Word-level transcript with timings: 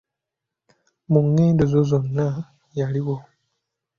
Mu 1.11 1.19
ngendo 1.27 1.61
ezo 1.67 1.79
zonna 1.89 2.27
yaliwo. 2.77 3.15